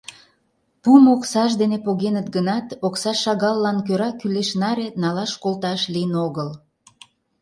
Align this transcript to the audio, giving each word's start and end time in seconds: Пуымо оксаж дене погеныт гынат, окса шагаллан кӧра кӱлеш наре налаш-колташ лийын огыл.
Пуымо 0.81 1.09
оксаж 1.17 1.51
дене 1.61 1.77
погеныт 1.85 2.27
гынат, 2.35 2.67
окса 2.87 3.11
шагаллан 3.23 3.77
кӧра 3.87 4.09
кӱлеш 4.19 4.49
наре 4.61 4.87
налаш-колташ 5.01 5.81
лийын 5.93 6.13
огыл. 6.25 6.49